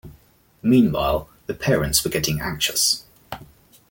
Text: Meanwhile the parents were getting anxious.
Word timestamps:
Meanwhile 0.63 1.29
the 1.45 1.53
parents 1.53 2.03
were 2.03 2.09
getting 2.09 2.41
anxious. 2.41 3.03